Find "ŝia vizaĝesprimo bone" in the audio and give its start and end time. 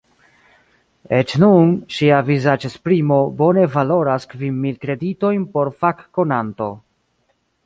1.97-3.67